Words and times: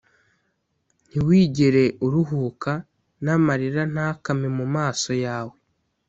ntiwigere 1.07 1.83
uruhuka, 2.05 2.71
n’amarira 3.23 3.81
ntakame 3.93 4.47
mu 4.57 4.65
maso 4.75 5.11
yawe! 5.25 5.55